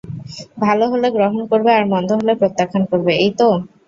ভাল 0.57 0.79
হলে 0.91 1.07
গ্রহণ 1.11 1.41
করবে 1.51 1.71
আর 1.77 1.85
মন্দ 1.93 2.09
হলে 2.19 2.33
প্রত্যাখ্যান 2.41 2.83
করবে, 2.91 3.11
এই 3.23 3.31
তো। 3.39 3.47